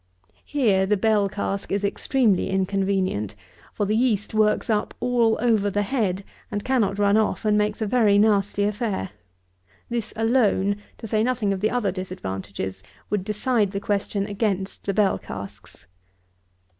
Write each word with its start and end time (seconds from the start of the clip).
Here 0.45 0.87
the 0.87 0.97
bell 0.97 1.29
cask 1.29 1.71
is 1.71 1.83
extremely 1.83 2.49
inconvenient; 2.49 3.35
for 3.71 3.85
the 3.85 3.95
yeast 3.95 4.33
works 4.33 4.67
up 4.67 4.95
all 4.99 5.37
over 5.39 5.69
the 5.69 5.83
head, 5.83 6.23
and 6.49 6.63
cannot 6.65 6.97
run 6.97 7.17
off, 7.17 7.45
and 7.45 7.55
makes 7.55 7.83
a 7.83 7.85
very 7.85 8.17
nasty 8.17 8.63
affair. 8.63 9.11
This 9.91 10.11
alone, 10.15 10.77
to 10.97 11.05
say 11.05 11.21
nothing 11.21 11.53
of 11.53 11.61
the 11.61 11.69
other 11.69 11.91
disadvantages, 11.91 12.81
would 13.11 13.23
decide 13.23 13.73
the 13.73 13.79
question 13.79 14.25
against 14.25 14.85
the 14.87 14.93
bell 14.95 15.19
casks. 15.19 15.85